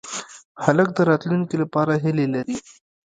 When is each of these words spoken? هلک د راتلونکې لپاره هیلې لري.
هلک 0.65 0.87
د 0.97 0.99
راتلونکې 1.09 1.55
لپاره 1.63 1.93
هیلې 2.03 2.27
لري. 2.33 2.55